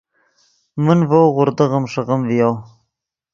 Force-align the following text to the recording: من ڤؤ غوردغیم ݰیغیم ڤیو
من 0.83 0.99
ڤؤ 1.09 1.23
غوردغیم 1.35 1.83
ݰیغیم 1.91 2.21
ڤیو 2.29 2.51